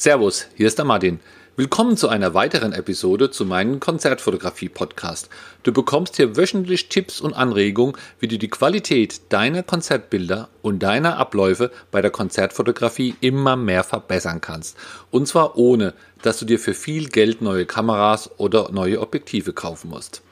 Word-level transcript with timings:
Servus, 0.00 0.46
hier 0.56 0.66
ist 0.66 0.78
der 0.78 0.86
Martin. 0.86 1.20
Willkommen 1.56 1.94
zu 1.94 2.08
einer 2.08 2.32
weiteren 2.32 2.72
Episode 2.72 3.30
zu 3.30 3.44
meinem 3.44 3.80
Konzertfotografie-Podcast. 3.80 5.28
Du 5.62 5.74
bekommst 5.74 6.16
hier 6.16 6.38
wöchentlich 6.38 6.88
Tipps 6.88 7.20
und 7.20 7.34
Anregungen, 7.34 7.94
wie 8.18 8.26
du 8.26 8.38
die 8.38 8.48
Qualität 8.48 9.20
deiner 9.28 9.62
Konzertbilder 9.62 10.48
und 10.62 10.82
deiner 10.82 11.18
Abläufe 11.18 11.70
bei 11.90 12.00
der 12.00 12.10
Konzertfotografie 12.10 13.14
immer 13.20 13.56
mehr 13.56 13.84
verbessern 13.84 14.40
kannst. 14.40 14.78
Und 15.10 15.28
zwar 15.28 15.58
ohne, 15.58 15.92
dass 16.22 16.38
du 16.38 16.46
dir 16.46 16.58
für 16.58 16.72
viel 16.72 17.10
Geld 17.10 17.42
neue 17.42 17.66
Kameras 17.66 18.30
oder 18.38 18.72
neue 18.72 19.02
Objektive 19.02 19.52
kaufen 19.52 19.90
musst. 19.90 20.22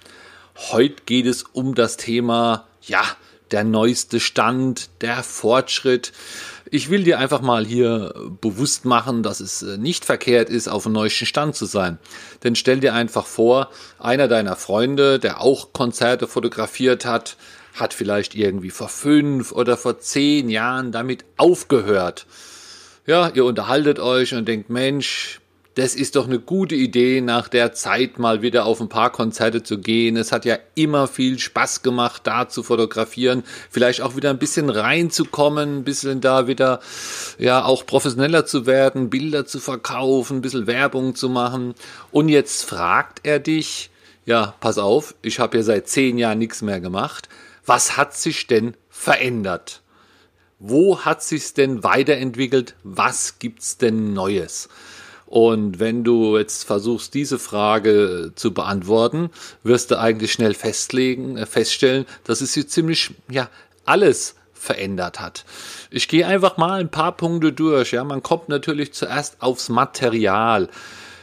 Heute 0.71 1.03
geht 1.05 1.27
es 1.27 1.43
um 1.43 1.75
das 1.75 1.99
Thema, 1.99 2.67
ja, 2.81 3.03
der 3.51 3.65
neueste 3.65 4.21
Stand, 4.21 4.91
der 5.01 5.23
Fortschritt. 5.23 6.13
Ich 6.71 6.91
will 6.91 7.05
dir 7.05 7.19
einfach 7.19 7.41
mal 7.41 7.65
hier 7.65 8.13
bewusst 8.41 8.85
machen, 8.85 9.23
dass 9.23 9.41
es 9.41 9.63
äh, 9.63 9.79
nicht 9.79 10.05
verkehrt 10.05 10.51
ist, 10.51 10.69
auf 10.69 10.83
dem 10.85 10.93
neuesten 10.93 11.27
Stand 11.27 11.55
zu 11.55 11.67
sein. 11.67 11.99
Denn 12.45 12.57
stell 12.57 12.81
dir 12.81 12.95
einfach 12.95 13.27
vor, 13.27 13.71
einer 13.99 14.29
deiner 14.29 14.57
Freunde, 14.57 15.19
der 15.19 15.41
auch 15.41 15.73
Konzerte 15.73 16.27
fotografiert 16.27 17.05
hat, 17.05 17.37
hat 17.75 17.95
vielleicht 17.95 18.35
irgendwie 18.35 18.71
vor 18.71 18.89
fünf 18.89 19.53
oder 19.53 19.77
vor 19.77 19.99
zehn 19.99 20.49
Jahren 20.49 20.93
damit 20.93 21.25
aufgehört. 21.37 22.27
Ja, 23.07 23.29
ihr 23.29 23.45
unterhaltet 23.45 23.99
euch 23.99 24.35
und 24.35 24.47
denkt, 24.47 24.69
Mensch, 24.69 25.41
das 25.79 25.95
ist 25.95 26.17
doch 26.17 26.27
eine 26.27 26.41
gute 26.41 26.75
Idee, 26.75 27.21
nach 27.21 27.47
der 27.47 27.73
Zeit 27.73 28.19
mal 28.19 28.43
wieder 28.43 28.65
auf 28.65 28.81
ein 28.81 28.89
paar 28.89 29.13
Konzerte 29.13 29.63
zu 29.63 29.79
gehen. 29.79 30.17
Es 30.17 30.33
hat 30.33 30.45
ja 30.45 30.59
immer 30.75 31.07
viel 31.07 31.39
Spaß 31.39 31.83
gemacht, 31.83 32.23
da 32.25 32.49
zu 32.49 32.65
fotografieren, 32.65 33.45
vielleicht 33.71 34.01
auch 34.01 34.17
wieder 34.17 34.31
ein 34.31 34.41
bisschen 34.41 34.71
reinzukommen, 34.71 35.79
ein 35.79 35.85
bisschen 35.85 36.21
da 36.21 36.49
wieder, 36.49 36.81
ja, 37.39 37.65
auch 37.65 37.87
professioneller 37.87 38.45
zu 38.45 38.67
werden, 38.67 39.09
Bilder 39.09 39.47
zu 39.47 39.61
verkaufen, 39.61 40.39
ein 40.39 40.41
bisschen 40.41 40.67
Werbung 40.67 41.15
zu 41.15 41.29
machen. 41.29 41.75
Und 42.11 42.29
jetzt 42.29 42.65
fragt 42.65 43.21
er 43.23 43.39
dich, 43.39 43.91
ja, 44.27 44.55
pass 44.59 44.79
auf, 44.79 45.15
ich 45.23 45.39
habe 45.39 45.59
ja 45.59 45.63
seit 45.63 45.89
zehn 45.89 46.19
Jahren 46.19 46.39
nichts 46.39 46.61
mehr 46.61 46.81
gemacht. 46.81 47.29
Was 47.65 47.97
hat 47.97 48.17
sich 48.17 48.49
denn 48.49 48.75
verändert? 48.91 49.83
Wo 50.59 51.05
hat 51.05 51.23
sich's 51.23 51.55
denn 51.55 51.85
weiterentwickelt? 51.85 52.75
Was 52.83 53.39
gibt's 53.39 53.79
denn 53.79 54.13
Neues? 54.13 54.69
Und 55.29 55.79
wenn 55.79 56.05
du 56.05 56.39
jetzt 56.39 56.65
versuchst, 56.65 57.13
diese 57.13 57.39
Frage 57.39 58.33
zu 58.35 58.55
beantworten, 58.55 59.29
wirst 59.63 59.91
du 59.91 59.99
eigentlich 59.99 60.33
schnell 60.33 60.55
festlegen, 60.55 61.37
äh, 61.37 61.45
feststellen, 61.45 62.07
dass 62.25 62.41
es 62.41 62.55
hier 62.55 62.67
ziemlich, 62.67 63.11
ja, 63.31 63.51
alles 63.85 64.37
verändert 64.55 65.21
hat. 65.21 65.45
Ich 65.91 66.09
gehe 66.09 66.27
einfach 66.27 66.57
mal 66.57 66.81
ein 66.81 66.91
paar 66.91 67.13
Punkte 67.13 67.53
durch. 67.53 67.93
Ja, 67.93 68.05
man 68.05 68.23
kommt 68.23 68.49
natürlich 68.49 68.95
zuerst 68.95 69.43
aufs 69.43 69.69
Material. 69.69 70.71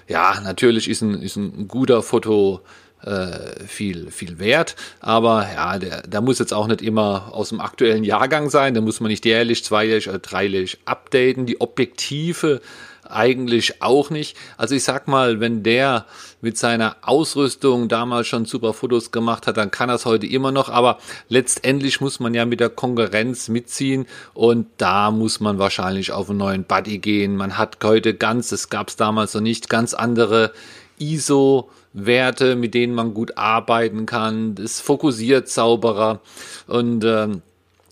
Ja, 0.08 0.40
natürlich 0.40 0.88
ist 0.88 1.02
ein, 1.02 1.24
ist 1.24 1.36
ein 1.36 1.68
guter 1.68 2.04
Foto 2.04 2.62
äh, 3.06 3.66
viel, 3.68 4.12
viel 4.12 4.40
wert. 4.40 4.76
Aber 5.00 5.48
ja, 5.54 5.78
der, 5.78 6.02
der 6.02 6.22
muss 6.22 6.40
jetzt 6.40 6.54
auch 6.54 6.68
nicht 6.68 6.82
immer 6.82 7.30
aus 7.32 7.50
dem 7.50 7.62
aktuellen 7.62 8.04
Jahrgang 8.04 8.50
sein. 8.50 8.74
Da 8.74 8.82
muss 8.82 9.00
man 9.00 9.10
nicht 9.10 9.26
jährlich, 9.26 9.64
zweijährig 9.64 10.10
oder 10.10 10.20
dreijährig 10.20 10.80
updaten. 10.86 11.46
Die 11.46 11.62
Objektive 11.62 12.62
eigentlich 13.10 13.82
auch 13.82 14.10
nicht. 14.10 14.36
Also 14.58 14.76
ich 14.76 14.84
sag 14.84 15.08
mal, 15.08 15.40
wenn 15.40 15.64
der 15.64 16.06
mit 16.42 16.58
seiner 16.58 16.98
Ausrüstung 17.02 17.88
damals 17.88 18.28
schon 18.28 18.46
super 18.46 18.74
Fotos 18.74 19.12
gemacht 19.12 19.48
hat, 19.48 19.58
dann 19.58 19.72
kann 19.72 19.90
es 19.90 20.06
heute 20.06 20.26
immer 20.26 20.52
noch. 20.52 20.70
Aber 20.70 20.98
letztendlich 21.30 22.02
muss 22.02 22.20
man 22.20 22.34
ja 22.34 22.46
mit 22.46 22.60
der 22.60 22.70
Konkurrenz 22.70 23.48
mitziehen 23.48 24.06
und 24.34 24.68
da 24.78 25.12
muss 25.12 25.40
man 25.40 25.60
wahrscheinlich 25.60 26.12
auf 26.12 26.30
einen 26.30 26.40
neuen 26.40 26.64
Buddy 26.64 26.98
gehen. 26.98 27.36
Man 27.36 27.58
hat 27.58 27.78
heute 27.84 28.14
ganz, 28.14 28.50
das 28.50 28.70
gab 28.70 28.90
es 28.90 28.96
damals 28.96 29.34
noch 29.34 29.42
nicht, 29.42 29.70
ganz 29.70 29.94
andere 29.94 30.52
ISO 31.00 31.70
Werte, 31.94 32.56
mit 32.56 32.74
denen 32.74 32.94
man 32.94 33.14
gut 33.14 33.38
arbeiten 33.38 34.06
kann. 34.06 34.56
Das 34.56 34.82
fokussiert 34.82 35.50
sauberer 35.50 36.20
und 36.68 37.04
ähm, 37.06 37.42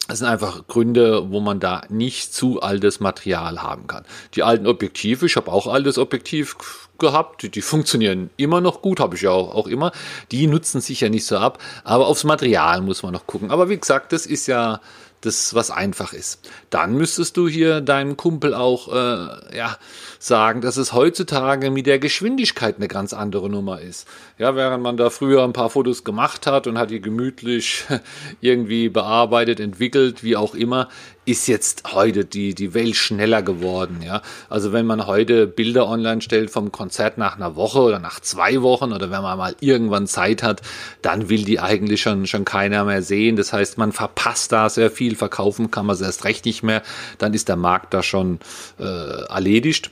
das 0.07 0.19
sind 0.19 0.27
einfach 0.27 0.67
Gründe, 0.67 1.31
wo 1.31 1.39
man 1.39 1.61
da 1.61 1.83
nicht 1.87 2.33
zu 2.33 2.61
altes 2.61 2.99
Material 2.99 3.63
haben 3.63 3.87
kann. 3.87 4.03
Die 4.35 4.43
alten 4.43 4.67
Objektive, 4.67 5.25
ich 5.25 5.37
habe 5.37 5.49
auch 5.49 5.65
altes 5.67 5.97
Objektiv 5.97 6.89
gehabt, 6.99 7.41
die, 7.41 7.49
die 7.49 7.61
funktionieren 7.61 8.29
immer 8.35 8.59
noch 8.59 8.81
gut, 8.81 8.99
habe 8.99 9.15
ich 9.15 9.21
ja 9.21 9.31
auch, 9.31 9.55
auch 9.55 9.67
immer. 9.67 9.93
Die 10.31 10.47
nutzen 10.47 10.81
sich 10.81 10.99
ja 10.99 11.07
nicht 11.07 11.25
so 11.25 11.37
ab, 11.37 11.57
aber 11.85 12.07
aufs 12.07 12.25
Material 12.25 12.81
muss 12.81 13.01
man 13.01 13.13
noch 13.13 13.27
gucken. 13.27 13.49
Aber 13.49 13.69
wie 13.69 13.77
gesagt, 13.77 14.11
das 14.11 14.25
ist 14.25 14.47
ja 14.47 14.81
das, 15.25 15.53
was 15.53 15.71
einfach 15.71 16.13
ist. 16.13 16.49
Dann 16.69 16.93
müsstest 16.93 17.37
du 17.37 17.47
hier 17.47 17.81
deinem 17.81 18.17
Kumpel 18.17 18.53
auch 18.53 18.87
äh, 18.93 19.57
ja, 19.57 19.77
sagen, 20.19 20.61
dass 20.61 20.77
es 20.77 20.93
heutzutage 20.93 21.71
mit 21.71 21.85
der 21.85 21.99
Geschwindigkeit 21.99 22.77
eine 22.77 22.87
ganz 22.87 23.13
andere 23.13 23.49
Nummer 23.49 23.81
ist. 23.81 24.07
Ja, 24.37 24.55
während 24.55 24.83
man 24.83 24.97
da 24.97 25.09
früher 25.09 25.43
ein 25.43 25.53
paar 25.53 25.69
Fotos 25.69 26.03
gemacht 26.03 26.47
hat 26.47 26.67
und 26.67 26.77
hat 26.77 26.91
die 26.91 27.01
gemütlich 27.01 27.85
irgendwie 28.41 28.89
bearbeitet, 28.89 29.59
entwickelt, 29.59 30.23
wie 30.23 30.35
auch 30.35 30.55
immer, 30.55 30.89
ist 31.25 31.47
jetzt 31.47 31.93
heute 31.93 32.25
die, 32.25 32.53
die 32.53 32.73
Welt 32.73 32.95
schneller 32.95 33.41
geworden, 33.41 34.01
ja. 34.05 34.21
Also 34.49 34.73
wenn 34.73 34.85
man 34.85 35.07
heute 35.07 35.47
Bilder 35.47 35.87
online 35.87 36.21
stellt 36.21 36.51
vom 36.51 36.71
Konzert 36.71 37.17
nach 37.17 37.37
einer 37.37 37.55
Woche 37.55 37.79
oder 37.79 37.99
nach 37.99 38.19
zwei 38.19 38.61
Wochen 38.61 38.91
oder 38.91 39.09
wenn 39.09 39.21
man 39.21 39.37
mal 39.37 39.55
irgendwann 39.61 40.05
Zeit 40.07 40.43
hat, 40.43 40.61
dann 41.01 41.29
will 41.29 41.45
die 41.45 41.59
eigentlich 41.59 42.01
schon, 42.01 42.27
schon 42.27 42.43
keiner 42.43 42.83
mehr 42.83 43.01
sehen. 43.01 43.37
Das 43.37 43.53
heißt, 43.53 43.77
man 43.77 43.93
verpasst 43.93 44.51
da 44.51 44.69
sehr 44.69 44.91
viel, 44.91 45.12
verkaufen 45.15 45.71
kann 45.71 45.85
man 45.85 45.95
es 45.95 46.01
erst 46.01 46.25
recht 46.25 46.45
nicht 46.45 46.63
mehr. 46.63 46.81
Dann 47.17 47.33
ist 47.33 47.49
der 47.49 47.55
Markt 47.55 47.93
da 47.93 48.03
schon 48.03 48.39
äh, 48.79 48.83
erledigt. 48.83 49.91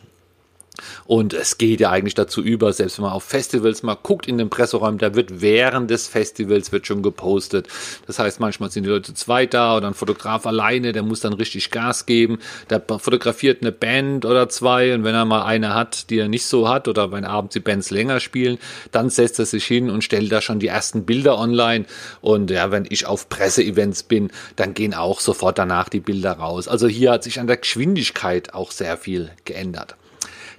Und 1.06 1.34
es 1.34 1.58
geht 1.58 1.80
ja 1.80 1.90
eigentlich 1.90 2.16
dazu 2.16 2.42
über, 2.42 2.74
selbst 2.74 2.98
wenn 2.98 3.06
man 3.06 3.14
auf 3.14 3.24
Festivals 3.24 3.84
mal 3.84 3.98
guckt 4.02 4.28
in 4.28 4.38
den 4.38 4.50
Presseräumen, 4.50 4.98
da 4.98 5.16
wird 5.16 5.42
während 5.42 5.90
des 5.90 6.08
Festivals 6.08 6.72
wird 6.72 6.88
schon 6.88 7.02
gepostet. 7.04 7.68
Das 8.08 8.20
heißt, 8.20 8.40
manchmal 8.40 8.72
sind 8.72 8.84
die 8.84 8.90
Leute 8.90 9.14
zwei 9.14 9.46
da 9.46 9.78
oder 9.78 9.88
ein 9.88 9.94
Fotograf 9.94 10.46
alleine, 10.46 10.92
der 10.92 11.04
muss 11.04 11.22
dann 11.22 11.34
richtig 11.34 11.72
Gas 11.72 12.06
geben. 12.06 12.40
Der 12.70 12.82
fotografiert 12.82 13.62
eine 13.62 13.72
Band 13.72 14.26
oder 14.26 14.50
zwei 14.50 14.94
und 14.94 15.04
wenn 15.04 15.16
er 15.16 15.26
mal 15.26 15.44
eine 15.44 15.74
hat, 15.74 16.10
die 16.10 16.20
er 16.20 16.28
nicht 16.28 16.46
so 16.46 16.70
hat 16.70 16.88
oder 16.88 17.12
wenn 17.12 17.26
abends 17.26 17.54
die 17.54 17.60
Bands 17.60 17.92
länger 17.92 18.20
spielen, 18.20 18.58
dann 18.92 19.10
setzt 19.10 19.40
er 19.40 19.46
sich 19.46 19.66
hin 19.66 19.90
und 19.90 20.04
stellt 20.04 20.32
da 20.32 20.42
schon 20.42 20.60
die 20.60 20.68
ersten 20.68 21.06
Bilder 21.06 21.38
online. 21.38 21.86
Und 22.22 22.52
ja, 22.52 22.72
wenn 22.72 22.86
ich 22.90 23.06
auf 23.06 23.30
Presseevents 23.30 24.04
bin, 24.04 24.32
dann 24.56 24.74
gehen 24.74 24.94
auch 24.94 25.20
sofort 25.20 25.58
danach 25.58 25.90
die 25.90 26.00
Bilder 26.00 26.34
raus. 26.34 26.68
Also 26.68 26.88
hier 26.88 27.12
hat 27.12 27.24
sich 27.24 27.40
an 27.40 27.48
der 27.48 27.58
Geschwindigkeit 27.58 28.54
auch 28.54 28.72
sehr 28.72 28.98
viel 28.98 29.32
geändert. 29.46 29.96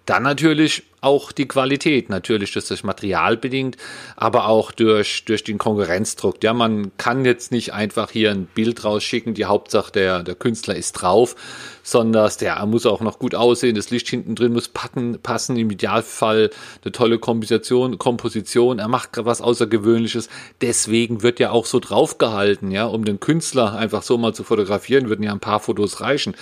Dann 0.07 0.23
natürlich 0.23 0.85
auch 1.03 1.33
die 1.33 1.49
Qualität, 1.49 2.09
natürlich 2.09 2.53
durch 2.53 2.69
das 2.69 2.85
Material 2.85 3.37
bedingt, 3.37 3.77
aber 4.17 4.47
auch 4.47 4.71
durch, 4.71 5.25
durch 5.25 5.43
den 5.43 5.59
Konkurrenzdruck. 5.59 6.43
Ja, 6.45 6.55
man 6.55 6.97
kann 6.97 7.25
jetzt 7.25 7.51
nicht 7.51 7.75
einfach 7.75 8.11
hier 8.11 8.31
ein 8.31 8.47
Bild 8.47 8.85
rausschicken, 8.85 9.35
die 9.35 9.45
Hauptsache 9.45 9.93
der, 9.93 10.23
der 10.23 10.37
Künstler 10.37 10.77
ist 10.77 10.93
drauf, 10.93 11.35
sondern 11.83 12.31
der 12.41 12.65
muss 12.67 12.87
auch 12.87 13.01
noch 13.01 13.19
gut 13.19 13.35
aussehen, 13.35 13.75
das 13.75 13.91
Licht 13.91 14.09
hinten 14.09 14.37
drin 14.37 14.53
muss 14.53 14.69
packen, 14.69 15.19
passen, 15.21 15.57
im 15.57 15.71
Idealfall 15.71 16.51
eine 16.85 16.93
tolle 16.93 17.19
Komposition, 17.19 17.99
Komposition, 17.99 18.79
er 18.79 18.87
macht 18.87 19.11
was 19.17 19.41
Außergewöhnliches, 19.41 20.29
deswegen 20.61 21.23
wird 21.23 21.41
ja 21.41 21.51
auch 21.51 21.67
so 21.67 21.81
draufgehalten, 21.81 22.71
ja, 22.71 22.87
um 22.87 23.05
den 23.05 23.19
Künstler 23.19 23.75
einfach 23.75 24.05
so 24.05 24.19
mal 24.19 24.35
zu 24.35 24.45
fotografieren, 24.45 25.09
würden 25.09 25.25
ja 25.25 25.33
ein 25.33 25.41
paar 25.41 25.59
Fotos 25.59 26.01
reichen, 26.01 26.37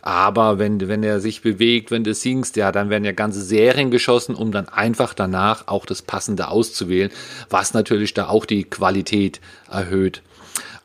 aber 0.00 0.58
wenn, 0.58 0.88
wenn 0.88 1.02
er 1.02 1.20
sich 1.20 1.42
bewegt, 1.42 1.90
wenn 1.90 2.04
du 2.04 2.14
singst, 2.14 2.56
ja, 2.56 2.72
dann 2.72 2.88
werden 2.88 3.04
ja 3.04 3.12
ganze 3.12 3.42
Serien 3.42 3.90
geschaut, 3.90 4.05
geschossen, 4.06 4.36
um 4.36 4.52
dann 4.52 4.68
einfach 4.68 5.14
danach 5.14 5.66
auch 5.66 5.84
das 5.84 6.00
Passende 6.00 6.46
auszuwählen, 6.48 7.10
was 7.50 7.74
natürlich 7.74 8.14
da 8.14 8.28
auch 8.28 8.46
die 8.46 8.62
Qualität 8.62 9.40
erhöht 9.68 10.22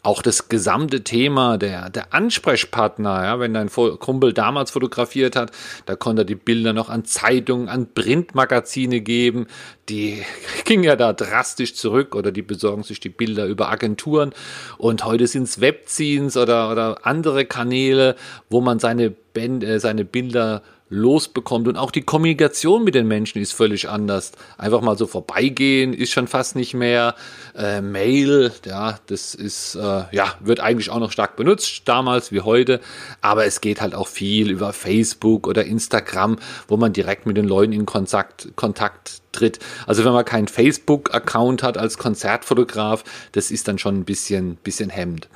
auch 0.03 0.23
das 0.23 0.49
gesamte 0.49 1.03
Thema 1.03 1.59
der, 1.59 1.91
der 1.91 2.11
Ansprechpartner, 2.11 3.23
ja, 3.23 3.39
wenn 3.39 3.53
dein 3.53 3.69
Kumpel 3.69 4.33
damals 4.33 4.71
fotografiert 4.71 5.35
hat, 5.35 5.51
da 5.85 5.95
konnte 5.95 6.23
er 6.23 6.25
die 6.25 6.33
Bilder 6.33 6.73
noch 6.73 6.89
an 6.89 7.05
Zeitungen, 7.05 7.69
an 7.69 7.94
Printmagazine 7.94 9.01
geben. 9.01 9.45
Die 9.89 10.24
ging 10.65 10.81
ja 10.81 10.95
da 10.95 11.13
drastisch 11.13 11.75
zurück 11.75 12.15
oder 12.15 12.31
die 12.31 12.41
besorgen 12.41 12.81
sich 12.81 13.00
die 13.00 13.09
Bilder 13.09 13.45
über 13.45 13.69
Agenturen. 13.69 14.33
Und 14.79 15.06
heute 15.06 15.27
sind 15.27 15.44
es 15.44 15.62
Webzines 15.62 16.35
oder, 16.35 16.71
oder 16.71 17.06
andere 17.06 17.45
Kanäle, 17.45 18.15
wo 18.50 18.59
man 18.59 18.79
seine, 18.79 19.12
Band, 19.12 19.63
äh, 19.63 19.79
seine 19.79 20.03
Bilder 20.03 20.63
losbekommt. 20.91 21.67
Und 21.67 21.77
auch 21.77 21.89
die 21.89 22.03
Kommunikation 22.03 22.83
mit 22.83 22.93
den 22.93 23.07
Menschen 23.07 23.41
ist 23.41 23.53
völlig 23.53 23.89
anders. 23.89 24.33
Einfach 24.57 24.81
mal 24.81 24.97
so 24.97 25.07
vorbeigehen 25.07 25.93
ist 25.93 26.11
schon 26.11 26.27
fast 26.27 26.55
nicht 26.55 26.75
mehr. 26.75 27.15
Äh, 27.55 27.81
Mail, 27.81 28.51
ja, 28.65 28.99
das 29.07 29.33
ist, 29.33 29.75
äh, 29.75 30.03
ja, 30.11 30.35
wird 30.41 30.59
eigentlich 30.59 30.91
auch 30.91 30.99
noch 30.99 31.11
stark 31.11 31.38
benutzt, 31.38 31.83
damals 31.85 32.31
wie 32.31 32.41
heute. 32.41 32.81
Aber 33.21 33.45
es 33.45 33.61
geht 33.61 33.81
halt 33.81 33.95
auch 33.95 34.07
viel 34.07 34.51
über 34.51 34.73
Facebook 34.73 35.47
oder 35.47 35.65
Instagram, 35.65 36.38
wo 36.67 36.77
man 36.77 36.93
direkt 36.93 37.25
mit 37.25 37.38
den 37.38 37.47
Leuten 37.47 37.71
in 37.71 37.85
Kontakt, 37.85 38.49
Kontakt 38.55 39.21
tritt. 39.31 39.59
Also 39.88 40.03
wenn 40.03 40.11
man 40.11 40.25
keinen 40.25 40.47
Facebook-Account 40.47 41.63
hat 41.63 41.77
als 41.77 41.97
Konzertfotograf, 41.97 43.03
das 43.31 43.49
ist 43.49 43.67
dann 43.67 43.77
schon 43.77 43.99
ein 43.99 44.05
bisschen, 44.05 44.57
bisschen 44.57 44.89
hemmend. 44.89 45.29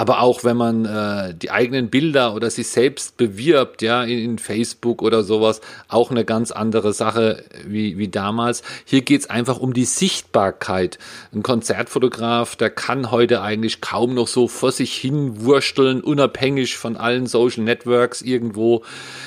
Aber 0.00 0.22
auch 0.22 0.44
wenn 0.44 0.56
man 0.56 0.86
äh, 0.86 1.34
die 1.34 1.50
eigenen 1.50 1.90
Bilder 1.90 2.34
oder 2.34 2.48
sich 2.48 2.68
selbst 2.68 3.18
bewirbt, 3.18 3.82
ja, 3.82 4.02
in, 4.02 4.18
in 4.18 4.38
Facebook, 4.38 5.02
oder 5.02 5.22
sowas 5.22 5.60
auch 5.88 6.10
eine 6.10 6.24
ganz 6.24 6.52
andere 6.52 6.94
Sache 6.94 7.44
wie, 7.66 7.98
wie 7.98 8.08
damals. 8.08 8.62
Hier 8.86 9.02
geht 9.02 9.20
es 9.20 9.28
einfach 9.28 9.60
um 9.60 9.74
die 9.74 9.84
Sichtbarkeit. 9.84 10.98
Ein 11.34 11.42
Konzertfotograf, 11.42 12.56
der 12.56 12.70
kann 12.70 13.10
heute 13.10 13.42
eigentlich 13.42 13.82
kaum 13.82 14.14
noch 14.14 14.26
so 14.26 14.48
vor 14.48 14.72
sich 14.72 14.94
hin 14.94 15.44
wursteln, 15.44 16.00
unabhängig 16.00 16.78
von 16.78 16.96
allen 16.96 17.26
Social 17.26 17.64
Networks 17.64 18.22
irgendwo 18.22 18.84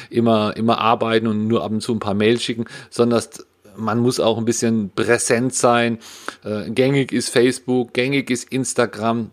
immer, 0.09 0.57
immer 0.57 0.79
arbeiten 0.79 1.27
und 1.27 1.47
nur 1.47 1.63
ab 1.63 1.69
und 1.69 1.81
zu 1.81 1.93
ein 1.93 1.99
paar 1.99 2.15
Mails 2.15 2.41
schicken, 2.41 2.65
sondern 2.89 3.21
man 3.77 3.99
muss 3.99 4.19
auch 4.19 4.39
ein 4.39 4.45
bisschen 4.45 4.89
präsent 4.89 5.53
sein. 5.53 5.99
Äh, 6.43 6.71
gängig 6.71 7.11
ist 7.11 7.29
Facebook, 7.29 7.93
gängig 7.93 8.31
ist 8.31 8.51
Instagram. 8.51 9.29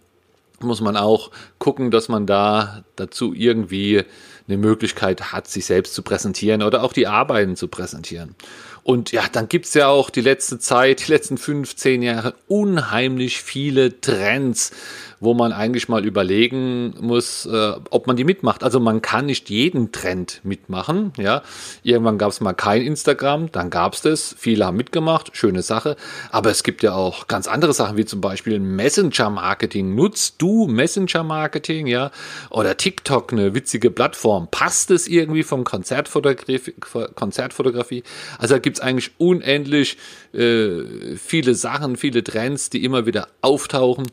Muss 0.63 0.81
man 0.81 0.97
auch 0.97 1.31
gucken, 1.59 1.91
dass 1.91 2.09
man 2.09 2.27
da 2.27 2.85
dazu 2.97 3.33
irgendwie 3.33 4.05
eine 4.47 4.59
Möglichkeit 4.59 5.33
hat, 5.33 5.49
sich 5.49 5.65
selbst 5.65 5.95
zu 5.95 6.03
präsentieren 6.03 6.63
oder 6.63 6.83
auch 6.83 6.93
die 6.93 7.07
Arbeiten 7.07 7.57
zu 7.57 7.69
präsentieren. 7.69 8.35
Und 8.83 9.13
ja, 9.13 9.25
dann 9.31 9.49
gibt's 9.49 9.75
ja 9.75 9.89
auch 9.89 10.11
die 10.11 10.21
letzte 10.21 10.59
Zeit, 10.59 11.07
die 11.07 11.13
letzten 11.13 11.39
15 11.39 12.03
Jahre 12.03 12.35
unheimlich 12.49 13.41
viele 13.43 14.01
Trends, 14.01 14.73
wo 15.21 15.35
man 15.35 15.53
eigentlich 15.53 15.89
mal 15.89 16.07
überlegen 16.07 16.95
muss, 16.99 17.45
äh, 17.45 17.73
ob 17.91 18.07
man 18.07 18.17
die 18.17 18.25
mitmacht. 18.25 18.65
Also 18.65 18.81
man 18.81 19.03
kann 19.03 19.27
nicht 19.27 19.51
jeden 19.51 19.93
Trend 19.93 20.41
mitmachen. 20.45 21.13
Ja, 21.19 21.43
irgendwann 21.83 22.17
gab 22.17 22.31
es 22.31 22.41
mal 22.41 22.55
kein 22.55 22.81
Instagram, 22.81 23.53
dann 23.53 23.69
gab 23.69 23.93
es 23.93 24.01
das. 24.01 24.35
Viele 24.39 24.65
haben 24.65 24.79
mitgemacht, 24.79 25.37
schöne 25.37 25.63
Sache. 25.63 25.97
Aber 26.31 26.51
es 26.51 26.63
gibt 26.63 26.83
ja 26.83 26.95
auch 26.95 27.29
ganz 27.29 27.49
andere 27.49 27.75
Sachen, 27.75 27.99
wie 27.99 28.07
zum 28.07 28.23
Beispiel 28.23 28.59
Messenger-Marketing. 28.59 29.95
Nutzt 29.95 30.37
du 30.39 30.67
Messenger-Marketing, 30.67 31.87
ja? 31.87 32.11
Oder 32.49 32.79
TikTok, 32.79 33.33
eine 33.33 33.55
witzige 33.55 33.91
Plattform. 33.91 34.49
Passt 34.51 34.91
es 34.91 35.07
irgendwie 35.07 35.43
vom 35.43 35.65
Konzertfotografie? 35.65 36.75
Konzertfotografie? 37.15 38.05
Also 38.39 38.55
da 38.55 38.59
gibt 38.71 38.79
es 38.79 38.85
eigentlich 38.85 39.11
unendlich 39.19 39.97
äh, 40.33 41.17
viele 41.17 41.57
Sachen, 41.57 41.97
viele 41.97 42.23
Trends, 42.23 42.71
die 42.71 42.85
immer 42.85 43.05
wieder 43.05 43.27
auftauchen, 43.41 44.07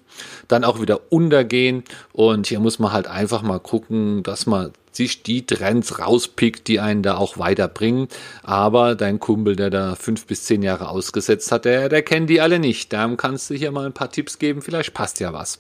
dann 0.48 0.63
auch 0.63 0.81
wieder 0.81 1.12
untergehen. 1.12 1.83
Und 2.12 2.48
hier 2.48 2.59
muss 2.59 2.80
man 2.80 2.92
halt 2.92 3.06
einfach 3.06 3.44
mal 3.44 3.59
gucken, 3.59 4.24
dass 4.24 4.48
man 4.48 4.71
sich 4.98 5.24
die 5.24 5.46
Trends 5.46 6.00
rauspickt, 6.00 6.68
die 6.68 6.80
einen 6.80 7.04
da 7.04 7.18
auch 7.18 7.38
weiterbringen. 7.38 8.08
Aber 8.44 8.96
dein 8.96 9.20
Kumpel, 9.20 9.56
der 9.56 9.70
da 9.70 9.96
fünf 9.96 10.26
bis 10.26 10.44
zehn 10.44 10.64
Jahre 10.64 10.90
ausgesetzt 10.90 11.52
hat, 11.52 11.66
der, 11.66 11.88
der 11.88 12.02
kennt 12.02 12.30
die 12.30 12.42
alle 12.42 12.60
nicht. 12.60 12.92
Da 12.92 13.08
kannst 13.16 13.50
du 13.50 13.54
hier 13.54 13.72
mal 13.72 13.86
ein 13.86 13.94
paar 13.94 14.12
Tipps 14.12 14.40
geben, 14.40 14.62
vielleicht 14.62 14.94
passt 14.94 15.20
ja 15.20 15.32
was. 15.34 15.60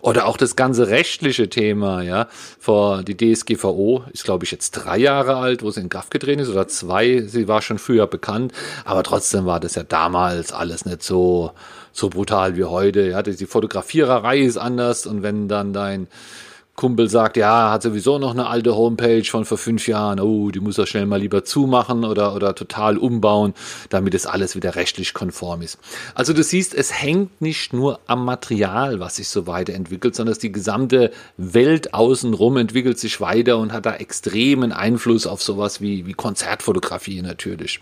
Oder 0.00 0.26
auch 0.26 0.36
das 0.36 0.54
ganze 0.54 0.88
rechtliche 0.88 1.48
Thema, 1.48 2.02
ja. 2.02 2.28
Vor 2.60 3.02
die 3.02 3.16
DSGVO 3.16 4.04
ist, 4.12 4.24
glaube 4.24 4.44
ich, 4.44 4.50
jetzt 4.52 4.72
drei 4.72 4.98
Jahre 4.98 5.36
alt, 5.36 5.62
wo 5.62 5.70
sie 5.70 5.80
in 5.80 5.88
Kraft 5.88 6.10
getreten 6.10 6.40
ist, 6.40 6.48
oder 6.48 6.68
zwei. 6.68 7.22
Sie 7.26 7.48
war 7.48 7.62
schon 7.62 7.78
früher 7.78 8.06
bekannt, 8.06 8.52
aber 8.84 9.02
trotzdem 9.02 9.46
war 9.46 9.58
das 9.58 9.74
ja 9.74 9.82
damals 9.82 10.52
alles 10.52 10.84
nicht 10.84 11.02
so, 11.02 11.52
so 11.92 12.10
brutal 12.10 12.56
wie 12.56 12.64
heute. 12.64 13.08
Ja, 13.08 13.22
die 13.22 13.46
Fotografiererei 13.46 14.38
ist 14.40 14.58
anders 14.58 15.06
und 15.06 15.22
wenn 15.22 15.48
dann 15.48 15.72
dein 15.72 16.08
Kumpel 16.76 17.08
sagt, 17.08 17.36
ja, 17.38 17.70
hat 17.70 17.82
sowieso 17.82 18.18
noch 18.18 18.32
eine 18.32 18.46
alte 18.46 18.76
Homepage 18.76 19.24
von 19.24 19.44
vor 19.44 19.58
fünf 19.58 19.88
Jahren, 19.88 20.20
oh, 20.20 20.50
die 20.50 20.60
muss 20.60 20.76
er 20.76 20.86
schnell 20.86 21.06
mal 21.06 21.20
lieber 21.20 21.42
zumachen 21.42 22.04
oder, 22.04 22.34
oder 22.34 22.54
total 22.54 22.98
umbauen, 22.98 23.54
damit 23.88 24.14
es 24.14 24.26
alles 24.26 24.54
wieder 24.54 24.76
rechtlich 24.76 25.14
konform 25.14 25.62
ist. 25.62 25.78
Also 26.14 26.34
du 26.34 26.42
siehst, 26.42 26.74
es 26.74 26.92
hängt 26.92 27.40
nicht 27.40 27.72
nur 27.72 28.00
am 28.06 28.24
Material, 28.24 29.00
was 29.00 29.16
sich 29.16 29.28
so 29.28 29.46
weiterentwickelt, 29.46 30.14
sondern 30.14 30.36
die 30.36 30.52
gesamte 30.52 31.10
Welt 31.38 31.94
außenrum 31.94 32.58
entwickelt 32.58 32.98
sich 32.98 33.20
weiter 33.20 33.56
und 33.58 33.72
hat 33.72 33.86
da 33.86 33.94
extremen 33.94 34.72
Einfluss 34.72 35.26
auf 35.26 35.42
sowas 35.42 35.80
wie, 35.80 36.06
wie 36.06 36.12
Konzertfotografie 36.12 37.22
natürlich. 37.22 37.80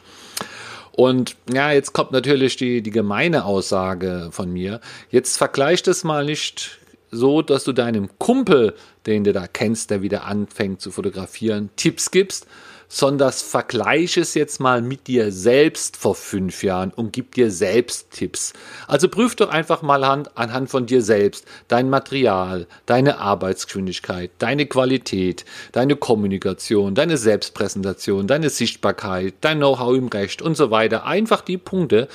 Und 0.92 1.34
ja, 1.52 1.72
jetzt 1.72 1.92
kommt 1.92 2.12
natürlich 2.12 2.56
die, 2.56 2.80
die 2.80 2.92
gemeine 2.92 3.44
Aussage 3.44 4.28
von 4.30 4.52
mir. 4.52 4.80
Jetzt 5.10 5.36
vergleich 5.36 5.82
das 5.82 6.04
mal 6.04 6.24
nicht 6.24 6.78
so, 7.14 7.42
dass 7.42 7.64
du 7.64 7.72
deinem 7.72 8.10
Kumpel, 8.18 8.74
den 9.06 9.24
du 9.24 9.32
da 9.32 9.46
kennst, 9.46 9.90
der 9.90 10.02
wieder 10.02 10.24
anfängt 10.24 10.80
zu 10.80 10.90
fotografieren, 10.90 11.70
Tipps 11.76 12.10
gibst, 12.10 12.46
sondern 12.88 13.32
vergleiche 13.32 14.20
es 14.20 14.34
jetzt 14.34 14.60
mal 14.60 14.80
mit 14.80 15.08
dir 15.08 15.32
selbst 15.32 15.96
vor 15.96 16.14
fünf 16.14 16.62
Jahren 16.62 16.92
und 16.94 17.12
gib 17.12 17.34
dir 17.34 17.50
selbst 17.50 18.12
Tipps. 18.12 18.52
Also 18.86 19.08
prüf 19.08 19.34
doch 19.34 19.48
einfach 19.48 19.82
mal 19.82 20.04
anhand 20.04 20.70
von 20.70 20.86
dir 20.86 21.02
selbst 21.02 21.44
dein 21.66 21.90
Material, 21.90 22.66
deine 22.86 23.18
Arbeitsgeschwindigkeit, 23.18 24.30
deine 24.38 24.66
Qualität, 24.66 25.44
deine 25.72 25.96
Kommunikation, 25.96 26.94
deine 26.94 27.16
Selbstpräsentation, 27.16 28.28
deine 28.28 28.50
Sichtbarkeit, 28.50 29.34
dein 29.40 29.58
Know-how 29.58 29.96
im 29.96 30.08
Recht 30.08 30.40
und 30.40 30.56
so 30.56 30.70
weiter. 30.70 31.04
Einfach 31.04 31.40
die 31.40 31.58
Punkte, 31.58 32.08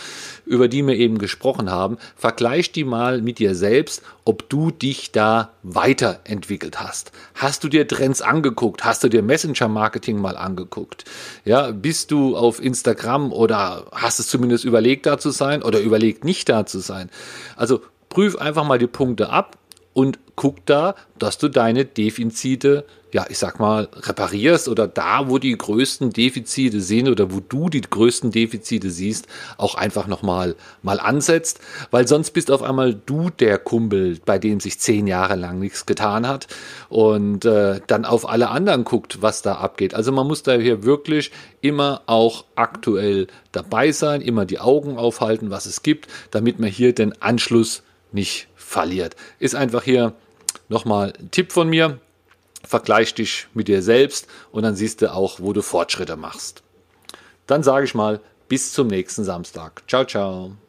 über 0.46 0.70
die 0.70 0.86
wir 0.86 0.96
eben 0.96 1.18
gesprochen 1.18 1.70
haben, 1.70 1.98
vergleich 2.16 2.72
die 2.72 2.86
mal 2.86 3.22
mit 3.22 3.40
dir 3.40 3.54
selbst, 3.54 4.02
ob 4.30 4.48
du 4.48 4.70
dich 4.70 5.12
da 5.12 5.54
weiterentwickelt 5.64 6.80
hast. 6.80 7.12
Hast 7.34 7.64
du 7.64 7.68
dir 7.68 7.88
Trends 7.88 8.22
angeguckt? 8.22 8.86
Hast 8.86 9.04
du 9.04 9.10
dir 9.10 9.24
Messenger-Marketing 9.24 10.22
mal 10.22 10.38
angeguckt? 10.38 11.06
Ja, 11.46 11.72
bist 11.72 12.12
du 12.12 12.38
auf 12.38 12.62
Instagram 12.62 13.34
oder 13.34 13.88
hast 13.92 14.20
es 14.20 14.28
zumindest 14.28 14.66
überlegt, 14.66 15.08
da 15.08 15.18
zu 15.18 15.32
sein 15.32 15.64
oder 15.64 15.80
überlegt, 15.80 16.26
nicht 16.26 16.48
da 16.48 16.68
zu 16.68 16.78
sein? 16.78 17.10
Also 17.56 17.82
prüf 18.10 18.36
einfach 18.36 18.66
mal 18.66 18.78
die 18.78 18.86
Punkte 18.86 19.32
ab 19.32 19.58
und 19.94 20.20
guck 20.36 20.66
da, 20.66 20.96
dass 21.18 21.38
du 21.38 21.50
deine 21.50 21.86
Defizite 21.86 22.86
ja, 23.12 23.26
ich 23.30 23.40
sag 23.40 23.60
mal, 23.60 23.88
reparierst 23.94 24.68
oder 24.68 24.88
da, 24.88 25.30
wo 25.30 25.40
die 25.40 25.58
größten 25.58 26.12
Defizite 26.12 26.80
sind 26.80 27.10
oder 27.10 27.34
wo 27.34 27.40
du 27.40 27.70
die 27.70 27.82
größten 27.82 28.32
Defizite 28.32 28.92
siehst, 28.92 29.28
auch 29.58 29.76
einfach 29.76 30.06
nochmal 30.08 30.56
mal 30.84 31.00
ansetzt, 31.00 31.60
weil 31.92 32.08
sonst 32.08 32.32
bist 32.32 32.52
auf 32.52 32.62
einmal 32.62 32.94
du 32.94 33.30
der 33.32 33.58
Kumpel, 33.58 34.20
bei 34.26 34.38
dem 34.38 34.60
sich 34.60 34.80
zehn 34.80 35.08
Jahre 35.08 35.36
lang 35.36 35.60
nichts 35.60 35.86
getan 35.86 36.28
hat 36.28 36.48
und 36.90 37.46
äh, 37.46 37.82
dann 37.88 38.06
auf 38.06 38.30
alle 38.30 38.50
anderen 38.50 38.84
guckt, 38.84 39.22
was 39.22 39.42
da 39.42 39.56
abgeht. 39.56 39.96
Also 39.96 40.12
man 40.12 40.28
muss 40.28 40.44
da 40.44 40.54
hier 40.54 40.84
wirklich 40.84 41.32
immer 41.62 42.02
auch 42.06 42.46
aktuell 42.56 43.28
dabei 43.52 43.92
sein, 43.92 44.22
immer 44.22 44.46
die 44.46 44.60
Augen 44.60 44.98
aufhalten, 44.98 45.50
was 45.50 45.66
es 45.66 45.82
gibt, 45.82 46.08
damit 46.30 46.60
man 46.60 46.70
hier 46.70 46.94
den 46.94 47.20
Anschluss 47.22 47.82
nicht 48.12 48.48
verliert. 48.70 49.16
Ist 49.40 49.56
einfach 49.56 49.84
hier 49.84 50.14
nochmal 50.70 51.14
ein 51.20 51.32
Tipp 51.32 51.52
von 51.52 51.68
mir 51.70 52.00
vergleich 52.66 53.14
dich 53.14 53.48
mit 53.54 53.68
dir 53.68 53.82
selbst 53.82 54.28
und 54.52 54.64
dann 54.64 54.76
siehst 54.76 55.02
du 55.02 55.12
auch, 55.12 55.40
wo 55.40 55.54
du 55.54 55.62
Fortschritte 55.62 56.16
machst. 56.16 56.62
Dann 57.48 57.64
sage 57.64 57.86
ich 57.86 57.96
mal, 57.96 58.20
bis 58.48 58.74
zum 58.74 58.88
nächsten 58.88 59.24
Samstag. 59.24 59.84
Ciao, 59.88 60.06
ciao. 60.06 60.69